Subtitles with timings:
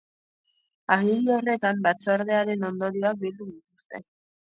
[0.95, 4.01] Agiri horretan batzordearen ondorioak bildu dituzte.